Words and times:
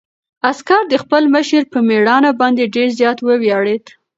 عسکر 0.49 0.81
د 0.89 0.93
خپل 1.03 1.23
مشر 1.35 1.63
په 1.73 1.79
مېړانه 1.87 2.31
باندې 2.41 2.71
ډېر 2.75 2.89
زیات 2.99 3.17
وویاړېد. 3.21 3.83